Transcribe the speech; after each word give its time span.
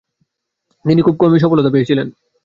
তিনি 0.85 1.01
খুব 1.01 1.15
কমই 1.19 1.39
সফলতা 1.39 1.69
পেয়েছিলেন। 1.69 2.07